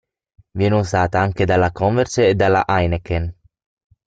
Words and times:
Viene 0.57 0.73
usata 0.79 1.19
anche 1.19 1.45
dalla 1.45 1.71
Converse 1.71 2.27
e 2.29 2.33
dalla 2.33 2.63
Heineken. 2.65 3.31